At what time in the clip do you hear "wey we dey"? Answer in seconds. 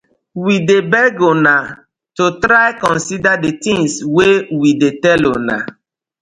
4.15-4.93